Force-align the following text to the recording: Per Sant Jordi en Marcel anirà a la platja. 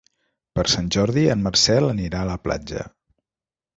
Per 0.59 0.63
Sant 0.75 0.87
Jordi 0.95 1.25
en 1.33 1.45
Marcel 1.49 1.89
anirà 1.91 2.23
a 2.25 2.31
la 2.31 2.39
platja. 2.47 2.87